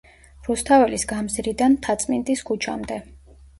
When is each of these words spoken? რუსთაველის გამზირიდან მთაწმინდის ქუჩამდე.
რუსთაველის 0.47 1.05
გამზირიდან 1.11 1.77
მთაწმინდის 1.77 2.45
ქუჩამდე. 2.51 3.01